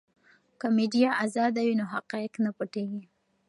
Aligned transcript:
که 0.59 0.67
میډیا 0.77 1.09
ازاده 1.25 1.61
وي 1.65 1.75
نو 1.79 1.85
حقایق 1.93 2.33
نه 2.45 2.51
پټیږي. 2.57 3.03